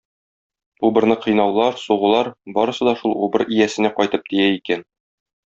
Убырны 0.87 1.17
кыйнаулар, 1.25 1.75
сугулар 1.83 2.31
барысы 2.57 2.89
да 2.89 2.97
шул 3.03 3.15
убыр 3.29 3.47
иясенә 3.49 3.95
кайтып 4.01 4.29
тия 4.35 4.51
икән. 4.59 4.87